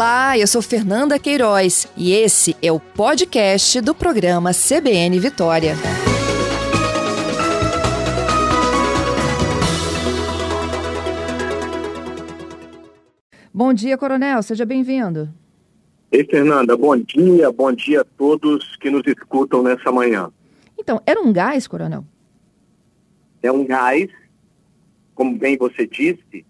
Olá, 0.00 0.38
eu 0.38 0.46
sou 0.46 0.62
Fernanda 0.62 1.18
Queiroz 1.18 1.86
e 1.94 2.14
esse 2.14 2.56
é 2.62 2.72
o 2.72 2.80
podcast 2.80 3.82
do 3.82 3.94
programa 3.94 4.50
CBN 4.50 5.20
Vitória. 5.20 5.74
Bom 13.52 13.74
dia, 13.74 13.98
Coronel, 13.98 14.42
seja 14.42 14.64
bem-vindo. 14.64 15.28
Ei, 16.10 16.24
Fernanda, 16.24 16.74
bom 16.78 16.96
dia, 16.96 17.52
bom 17.52 17.70
dia 17.70 18.00
a 18.00 18.04
todos 18.04 18.76
que 18.76 18.88
nos 18.88 19.02
escutam 19.06 19.62
nessa 19.62 19.92
manhã. 19.92 20.32
Então, 20.78 20.98
era 21.04 21.20
um 21.20 21.30
gás, 21.30 21.68
Coronel? 21.68 22.06
É 23.42 23.52
um 23.52 23.66
gás, 23.66 24.08
como 25.14 25.36
bem 25.36 25.58
você 25.58 25.86
disse, 25.86 26.46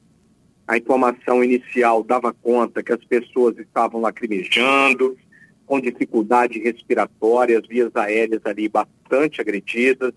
a 0.70 0.78
informação 0.78 1.42
inicial 1.42 2.04
dava 2.04 2.32
conta 2.32 2.80
que 2.80 2.92
as 2.92 3.04
pessoas 3.04 3.58
estavam 3.58 4.00
lacrimejando, 4.00 5.18
com 5.66 5.80
dificuldade 5.80 6.60
respiratória, 6.60 7.58
as 7.58 7.66
vias 7.66 7.90
aéreas 7.96 8.40
ali 8.44 8.68
bastante 8.68 9.40
agredidas, 9.40 10.12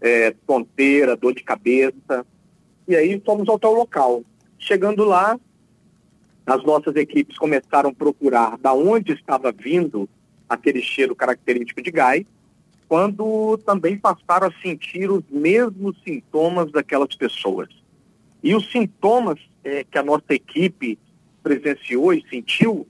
é, 0.00 0.34
tonteira, 0.44 1.16
dor 1.16 1.32
de 1.32 1.44
cabeça. 1.44 2.26
E 2.88 2.96
aí 2.96 3.22
fomos 3.24 3.48
ao 3.48 3.60
tal 3.60 3.74
local. 3.74 4.24
Chegando 4.58 5.04
lá, 5.04 5.38
as 6.44 6.64
nossas 6.64 6.96
equipes 6.96 7.38
começaram 7.38 7.90
a 7.90 7.94
procurar 7.94 8.58
da 8.58 8.72
onde 8.72 9.12
estava 9.12 9.52
vindo 9.52 10.08
aquele 10.48 10.82
cheiro 10.82 11.14
característico 11.14 11.80
de 11.80 11.92
gás, 11.92 12.24
quando 12.88 13.56
também 13.58 13.96
passaram 13.96 14.48
a 14.48 14.60
sentir 14.60 15.08
os 15.12 15.22
mesmos 15.30 15.96
sintomas 16.02 16.72
daquelas 16.72 17.14
pessoas. 17.14 17.68
E 18.46 18.54
os 18.54 18.70
sintomas 18.70 19.40
é, 19.64 19.82
que 19.82 19.98
a 19.98 20.04
nossa 20.04 20.32
equipe 20.32 20.96
presenciou 21.42 22.14
e 22.14 22.24
sentiu 22.30 22.86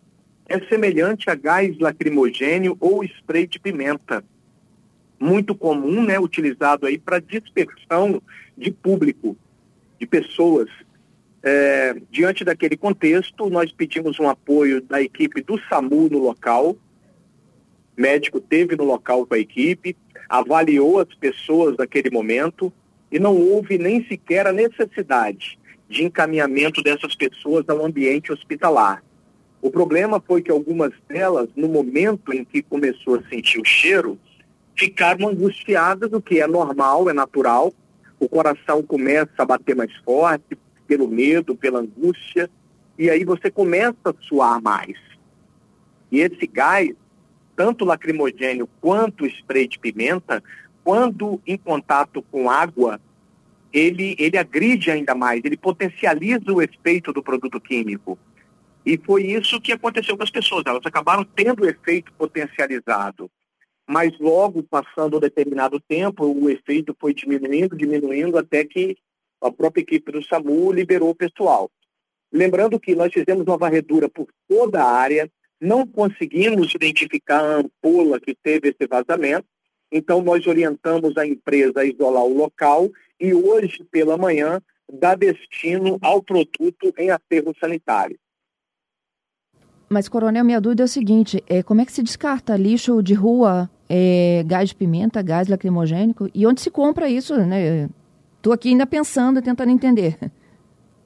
é 0.47 0.61
semelhante 0.69 1.31
a 1.31 1.35
gás 1.35 1.79
lacrimogênio 1.79 2.77
ou 2.79 3.03
spray 3.03 3.47
de 3.47 3.59
pimenta. 3.59 4.23
Muito 5.19 5.55
comum, 5.55 6.05
né, 6.05 6.21
utilizado 6.21 6.84
aí 6.84 6.99
para 6.99 7.21
dispersão 7.21 8.21
de 8.55 8.71
público, 8.71 9.34
de 9.99 10.07
pessoas. 10.07 10.69
É, 11.43 11.97
diante 12.11 12.45
daquele 12.45 12.77
contexto, 12.77 13.49
nós 13.49 13.73
pedimos 13.73 14.21
um 14.21 14.29
apoio 14.29 14.83
da 14.83 15.01
equipe 15.01 15.41
do 15.41 15.59
SAMU 15.71 16.11
no 16.11 16.19
local. 16.19 16.77
O 17.97 18.01
médico 18.03 18.43
teve 18.43 18.77
no 18.77 18.84
local 18.84 19.25
com 19.25 19.33
a 19.33 19.39
equipe, 19.39 19.97
avaliou 20.29 21.01
as 21.01 21.15
pessoas 21.15 21.79
naquele 21.79 22.11
momento 22.11 22.71
e 23.17 23.19
não 23.19 23.34
houve 23.34 23.78
nem 23.78 24.06
sequer 24.06 24.47
a 24.47 24.53
necessidade 24.53 25.59
de 25.89 26.05
encaminhamento 26.05 26.83
dessas 26.83 27.14
pessoas 27.14 27.67
ao 27.67 27.83
ambiente 27.83 28.31
hospitalar. 28.31 29.03
O 29.62 29.70
problema 29.70 30.20
foi 30.20 30.42
que 30.42 30.50
algumas 30.50 30.92
delas, 31.09 31.48
no 31.56 31.67
momento 31.67 32.31
em 32.34 32.44
que 32.44 32.61
começou 32.61 33.14
a 33.14 33.22
sentir 33.31 33.59
o 33.59 33.64
cheiro, 33.64 34.19
ficaram 34.77 35.31
angustiadas, 35.31 36.12
o 36.12 36.20
que 36.20 36.42
é 36.42 36.47
normal, 36.47 37.09
é 37.09 37.14
natural. 37.14 37.72
O 38.20 38.28
coração 38.28 38.83
começa 38.83 39.33
a 39.39 39.47
bater 39.47 39.75
mais 39.75 39.97
forte 40.05 40.59
pelo 40.87 41.09
medo, 41.09 41.56
pela 41.56 41.81
angústia, 41.81 42.50
e 42.98 43.09
aí 43.09 43.25
você 43.25 43.50
começa 43.50 43.97
a 44.05 44.14
suar 44.28 44.61
mais. 44.61 44.98
E 46.12 46.20
esse 46.20 46.47
gás, 46.47 46.91
tanto 47.56 47.83
lacrimogênio 47.83 48.69
quanto 48.78 49.25
spray 49.25 49.67
de 49.67 49.78
pimenta, 49.78 50.44
quando 50.87 51.42
em 51.45 51.59
contato 51.59 52.23
com 52.31 52.48
água, 52.48 53.01
ele, 53.73 54.15
ele 54.20 54.39
agride 54.39 54.89
ainda 54.89 55.17
mais, 55.17 55.45
ele 55.45 55.56
potencializa 55.56 56.53
o 56.53 56.62
efeito 56.62 57.12
do 57.12 57.25
produto 57.25 57.61
químico. 57.61 58.17
E 58.87 58.97
foi 58.97 59.25
isso 59.25 59.61
que 59.61 59.73
aconteceu 59.73 60.17
com 60.17 60.23
as 60.23 60.31
pessoas, 60.31 60.62
elas 60.65 60.87
acabaram 60.87 61.25
tendo 61.25 61.65
o 61.65 61.69
efeito 61.69 62.12
potencializado. 62.12 63.28
Mas 63.84 64.16
logo, 64.21 64.62
passando 64.62 65.16
um 65.16 65.21
determinado 65.21 65.81
tempo, 65.81 66.25
o 66.25 66.49
efeito 66.49 66.97
foi 67.00 67.12
diminuindo, 67.12 67.77
diminuindo, 67.77 68.38
até 68.38 68.65
que 68.65 68.97
a 69.43 69.50
própria 69.50 69.82
equipe 69.82 70.12
do 70.12 70.22
SAMU 70.22 70.71
liberou 70.71 71.11
o 71.11 71.16
pessoal. 71.16 71.69
Lembrando 72.32 72.78
que 72.78 72.94
nós 72.94 73.12
fizemos 73.12 73.44
uma 73.44 73.59
varredura 73.59 74.09
por 74.09 74.28
toda 74.49 74.84
a 74.84 74.93
área, 74.93 75.28
não 75.61 75.84
conseguimos 75.84 76.72
identificar 76.77 77.41
a 77.41 77.56
ampola 77.56 78.21
que 78.21 78.37
teve 78.41 78.69
esse 78.69 78.87
vazamento, 78.87 79.49
então 79.97 80.23
nós 80.23 80.47
orientamos 80.47 81.17
a 81.17 81.27
empresa 81.27 81.81
a 81.81 81.84
isolar 81.84 82.25
o 82.25 82.37
local 82.37 82.91
e 83.21 83.33
hoje 83.33 83.84
pela 83.91 84.17
manhã 84.17 84.61
dá 84.93 85.15
destino 85.15 85.99
ao 86.01 86.23
produto 86.23 86.93
em 86.99 87.11
aterro 87.11 87.55
sanitário. 87.59 88.19
Mas, 89.89 90.09
Coronel, 90.09 90.45
minha 90.45 90.61
dúvida 90.61 90.83
é 90.83 90.85
o 90.85 90.89
seguinte: 90.89 91.43
é, 91.49 91.62
como 91.62 91.81
é 91.81 91.87
que 91.87 91.93
se 91.93 92.03
descarta 92.03 92.56
lixo 92.56 93.03
de 93.03 93.15
rua, 93.15 93.71
é, 93.89 94.43
gás 94.45 94.71
de 94.71 94.75
pimenta, 94.75 95.23
gás 95.23 95.49
lacrimogênico? 95.49 96.29
E 96.35 96.47
onde 96.47 96.61
se 96.61 96.71
compra 96.71 97.09
isso? 97.09 97.37
Né? 97.37 97.89
Estou 98.37 98.53
aqui 98.53 98.71
ainda 98.71 98.87
pensando, 98.87 99.41
tentando 99.41 99.71
entender. 99.71 100.19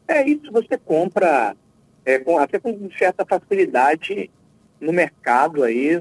É, 0.08 0.28
isso 0.28 0.50
você 0.50 0.76
compra 0.76 1.54
é, 2.04 2.18
com, 2.18 2.38
até 2.38 2.58
com 2.58 2.90
certa 2.98 3.24
facilidade 3.24 4.30
no 4.80 4.92
mercado 4.92 5.62
aí, 5.62 6.00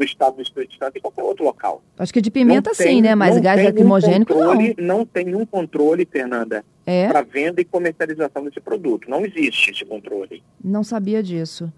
do 0.00 0.04
estado 0.04 0.36
do 0.36 0.42
Espírito 0.42 0.74
Santo 0.78 0.96
e 0.96 1.00
qualquer 1.00 1.22
outro 1.22 1.44
local. 1.44 1.82
Acho 1.98 2.12
que 2.12 2.22
de 2.22 2.30
pimenta 2.30 2.70
tem, 2.70 2.96
sim, 2.96 3.02
né? 3.02 3.14
Mas 3.14 3.38
gás 3.38 3.62
lacrimogênico 3.62 4.32
um 4.32 4.38
não. 4.38 4.74
Não 4.78 5.04
tem 5.04 5.26
nenhum 5.26 5.44
controle, 5.44 6.08
Fernanda, 6.10 6.64
é? 6.86 7.08
para 7.08 7.20
venda 7.20 7.60
e 7.60 7.64
comercialização 7.66 8.42
desse 8.44 8.60
produto. 8.60 9.10
Não 9.10 9.24
existe 9.26 9.70
esse 9.70 9.84
controle. 9.84 10.42
Não 10.64 10.82
sabia 10.82 11.22
disso. 11.22 11.70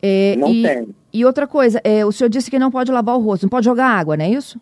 É, 0.00 0.36
não 0.36 0.54
e, 0.54 0.62
tem. 0.62 0.88
E 1.12 1.24
outra 1.24 1.48
coisa, 1.48 1.80
é, 1.82 2.06
o 2.06 2.12
senhor 2.12 2.30
disse 2.30 2.48
que 2.48 2.60
não 2.60 2.70
pode 2.70 2.92
lavar 2.92 3.16
o 3.16 3.20
rosto, 3.20 3.42
não 3.42 3.50
pode 3.50 3.64
jogar 3.64 3.88
água, 3.88 4.16
não 4.16 4.24
é 4.24 4.30
isso? 4.30 4.60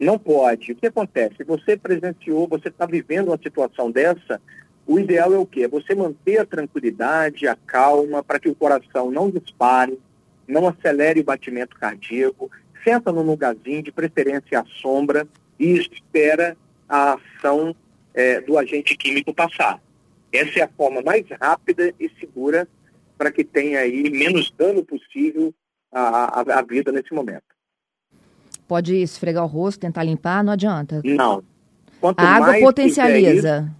Não 0.00 0.18
pode. 0.18 0.72
O 0.72 0.76
que 0.76 0.86
acontece? 0.86 1.44
Você 1.44 1.76
presenciou, 1.76 2.48
você 2.48 2.68
está 2.68 2.86
vivendo 2.86 3.28
uma 3.28 3.36
situação 3.36 3.90
dessa, 3.90 4.40
o 4.86 4.98
ideal 4.98 5.34
é 5.34 5.36
o 5.36 5.44
quê? 5.44 5.64
É 5.64 5.68
você 5.68 5.94
manter 5.94 6.38
a 6.38 6.46
tranquilidade, 6.46 7.46
a 7.46 7.54
calma, 7.54 8.22
para 8.22 8.40
que 8.40 8.48
o 8.48 8.54
coração 8.54 9.10
não 9.10 9.28
dispare, 9.30 9.98
não 10.48 10.66
acelere 10.66 11.20
o 11.20 11.24
batimento 11.24 11.76
cardíaco, 11.76 12.50
senta 12.82 13.12
num 13.12 13.22
lugarzinho, 13.22 13.82
de 13.82 13.92
preferência 13.92 14.60
à 14.60 14.64
sombra, 14.80 15.28
e 15.58 15.72
espera 15.72 16.56
a 16.88 17.14
ação 17.14 17.76
é, 18.14 18.40
do 18.40 18.56
agente 18.56 18.96
químico 18.96 19.34
passar. 19.34 19.80
Essa 20.32 20.60
é 20.60 20.62
a 20.62 20.68
forma 20.68 21.02
mais 21.02 21.24
rápida 21.40 21.92
e 22.00 22.10
segura 22.18 22.66
para 23.16 23.30
que 23.30 23.44
tenha 23.44 23.80
aí 23.80 24.08
menos 24.08 24.50
dano 24.56 24.84
possível 24.84 25.52
à, 25.92 26.40
à, 26.40 26.58
à 26.58 26.62
vida 26.62 26.90
nesse 26.90 27.12
momento. 27.12 27.42
Pode 28.66 28.94
esfregar 28.96 29.44
o 29.44 29.46
rosto, 29.46 29.80
tentar 29.80 30.04
limpar, 30.04 30.42
não 30.44 30.52
adianta. 30.52 31.02
Não. 31.04 31.42
Quanto 32.00 32.20
a 32.20 32.24
água 32.24 32.60
potencializa. 32.60 33.70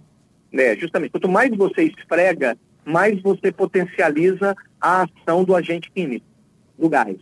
Isso, 0.51 0.61
é, 0.61 0.75
justamente. 0.75 1.11
Quanto 1.11 1.29
mais 1.29 1.55
você 1.55 1.83
esfrega, 1.83 2.57
mais 2.83 3.21
você 3.21 3.51
potencializa 3.51 4.55
a 4.81 5.03
ação 5.03 5.43
do 5.43 5.55
agente 5.55 5.89
químico 5.91 6.28
do 6.79 6.89
gás. 6.89 7.17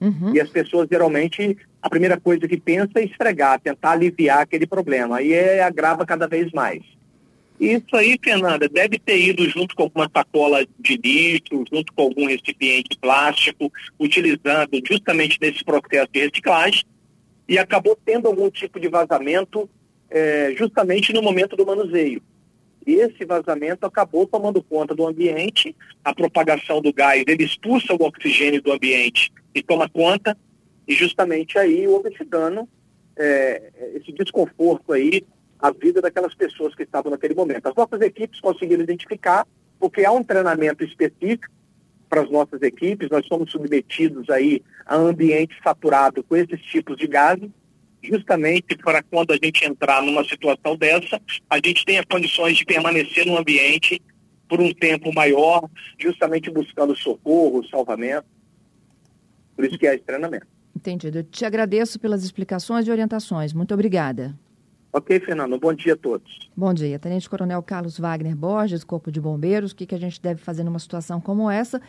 Uhum. 0.00 0.34
E 0.34 0.40
as 0.40 0.50
pessoas 0.50 0.88
geralmente, 0.90 1.56
a 1.80 1.88
primeira 1.88 2.20
coisa 2.20 2.46
que 2.46 2.58
pensa 2.58 2.92
é 2.96 3.04
esfregar, 3.04 3.60
tentar 3.60 3.92
aliviar 3.92 4.40
aquele 4.40 4.66
problema. 4.66 5.22
E 5.22 5.32
é, 5.32 5.62
agrava 5.62 6.04
cada 6.04 6.28
vez 6.28 6.52
mais. 6.52 6.82
Isso 7.58 7.96
aí, 7.96 8.18
Fernanda, 8.22 8.68
deve 8.68 8.98
ter 8.98 9.18
ido 9.18 9.48
junto 9.48 9.74
com 9.74 9.84
alguma 9.84 10.10
sacola 10.14 10.66
de 10.78 10.96
lixo, 10.96 11.64
junto 11.72 11.92
com 11.94 12.02
algum 12.02 12.26
recipiente 12.26 12.98
plástico, 13.00 13.72
utilizando 13.98 14.80
justamente 14.86 15.38
nesse 15.40 15.64
processo 15.64 16.08
de 16.12 16.20
reciclagem, 16.20 16.84
e 17.48 17.58
acabou 17.58 17.98
tendo 18.04 18.26
algum 18.26 18.50
tipo 18.50 18.78
de 18.78 18.88
vazamento 18.88 19.68
é, 20.10 20.54
justamente 20.56 21.12
no 21.12 21.22
momento 21.22 21.56
do 21.56 21.64
manuseio. 21.64 22.22
Esse 22.86 23.24
vazamento 23.24 23.84
acabou 23.84 24.26
tomando 24.26 24.62
conta 24.62 24.94
do 24.94 25.06
ambiente, 25.06 25.74
a 26.04 26.14
propagação 26.14 26.80
do 26.80 26.92
gás, 26.92 27.24
ele 27.26 27.42
expulsa 27.42 27.92
o 27.92 28.04
oxigênio 28.04 28.62
do 28.62 28.72
ambiente 28.72 29.32
e 29.52 29.60
toma 29.60 29.88
conta, 29.88 30.38
e 30.86 30.94
justamente 30.94 31.58
aí 31.58 31.88
houve 31.88 32.10
esse 32.10 32.24
dano, 32.24 32.68
é, 33.16 33.72
esse 33.96 34.12
desconforto 34.12 34.92
aí, 34.92 35.24
a 35.58 35.72
vida 35.72 36.00
daquelas 36.00 36.34
pessoas 36.34 36.74
que 36.76 36.84
estavam 36.84 37.10
naquele 37.10 37.34
momento. 37.34 37.66
As 37.66 37.74
nossas 37.74 38.00
equipes 38.02 38.40
conseguiram 38.40 38.84
identificar, 38.84 39.44
porque 39.80 40.04
há 40.04 40.12
um 40.12 40.22
treinamento 40.22 40.84
específico 40.84 41.52
para 42.08 42.22
as 42.22 42.30
nossas 42.30 42.62
equipes, 42.62 43.10
nós 43.10 43.26
somos 43.26 43.50
submetidos 43.50 44.30
aí 44.30 44.62
a 44.86 44.94
ambiente 44.94 45.56
saturado 45.62 46.22
com 46.22 46.36
esses 46.36 46.60
tipos 46.62 46.96
de 46.96 47.08
gases, 47.08 47.50
justamente 48.06 48.76
para 48.76 49.02
quando 49.02 49.32
a 49.32 49.38
gente 49.42 49.64
entrar 49.64 50.02
numa 50.02 50.24
situação 50.24 50.76
dessa, 50.76 51.20
a 51.48 51.56
gente 51.56 51.84
tenha 51.84 52.04
condições 52.04 52.56
de 52.56 52.64
permanecer 52.64 53.26
no 53.26 53.36
ambiente 53.36 54.00
por 54.48 54.60
um 54.60 54.72
tempo 54.72 55.12
maior, 55.12 55.68
justamente 55.98 56.50
buscando 56.50 56.94
socorro, 56.96 57.66
salvamento. 57.68 58.26
Por 59.54 59.64
isso 59.64 59.78
que 59.78 59.86
é 59.86 59.94
esse 59.94 60.04
treinamento. 60.04 60.46
Entendido. 60.74 61.18
Eu 61.18 61.24
te 61.24 61.44
agradeço 61.44 61.98
pelas 61.98 62.22
explicações 62.22 62.86
e 62.86 62.90
orientações. 62.90 63.52
Muito 63.52 63.72
obrigada. 63.72 64.38
Ok, 64.92 65.20
Fernando. 65.20 65.58
Bom 65.58 65.74
dia 65.74 65.94
a 65.94 65.96
todos. 65.96 66.50
Bom 66.56 66.72
dia. 66.72 66.98
Tenente 66.98 67.28
Coronel 67.28 67.62
Carlos 67.62 67.98
Wagner 67.98 68.36
Borges, 68.36 68.84
Corpo 68.84 69.10
de 69.10 69.20
Bombeiros. 69.20 69.72
O 69.72 69.76
que, 69.76 69.84
que 69.84 69.94
a 69.94 69.98
gente 69.98 70.20
deve 70.20 70.40
fazer 70.40 70.64
numa 70.64 70.78
situação 70.78 71.20
como 71.20 71.50
essa? 71.50 71.80